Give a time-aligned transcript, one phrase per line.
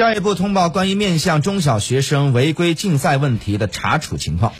[0.00, 4.54] 教育部通报关于面向中小学生违规竞赛问题的查处情况。